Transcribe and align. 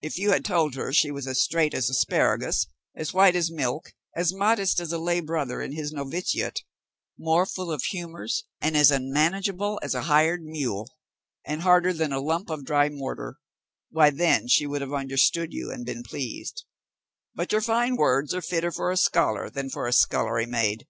If 0.00 0.16
you 0.16 0.30
had 0.30 0.46
told 0.46 0.76
her 0.76 0.94
she 0.94 1.10
was 1.10 1.26
as 1.26 1.42
straight 1.42 1.74
as 1.74 1.90
asparagus, 1.90 2.68
as 2.96 3.12
white 3.12 3.36
as 3.36 3.50
milk, 3.50 3.92
as 4.16 4.32
modest 4.32 4.80
as 4.80 4.94
a 4.94 4.98
lay 4.98 5.20
brother 5.20 5.60
in 5.60 5.72
his 5.72 5.92
novitiate, 5.92 6.62
more 7.18 7.44
full 7.44 7.70
of 7.70 7.82
humours 7.82 8.44
and 8.62 8.74
unmanageable 8.74 9.78
than 9.82 9.94
a 9.94 10.04
hired 10.04 10.40
mule, 10.42 10.96
and 11.44 11.60
harder 11.60 11.92
than 11.92 12.14
a 12.14 12.18
lump 12.22 12.48
of 12.48 12.64
dry 12.64 12.88
mortar, 12.88 13.40
why 13.90 14.08
then 14.08 14.48
she 14.48 14.64
would 14.66 14.80
have 14.80 14.94
understood 14.94 15.52
you 15.52 15.70
and 15.70 15.84
been 15.84 16.02
pleased; 16.02 16.64
but 17.34 17.52
your 17.52 17.60
fine 17.60 17.96
words 17.96 18.32
are 18.32 18.40
fitter 18.40 18.72
for 18.72 18.90
a 18.90 18.96
scholar 18.96 19.50
than 19.50 19.68
for 19.68 19.86
a 19.86 19.92
scullery 19.92 20.46
maid. 20.46 20.86